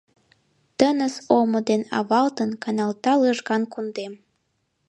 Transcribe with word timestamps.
Тыныс 0.77 1.15
омо 1.37 1.59
ден 1.69 1.81
авалтын, 1.97 2.49
Каналта 2.63 3.13
лыжган 3.21 3.63
кундем. 3.73 4.13